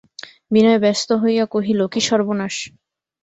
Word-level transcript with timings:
বিনয় 0.51 0.79
ব্যস্ত 0.83 1.09
হইয়া 1.21 1.45
কহিল, 1.53 1.79
কী 1.93 1.99
সর্বনাশ! 2.01 2.55